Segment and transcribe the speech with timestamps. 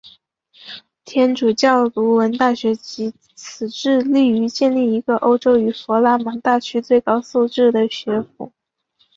[1.05, 8.51] 天主教鲁汶大学藉此致力于建立一个欧洲与弗拉芒大区最高素质的学府。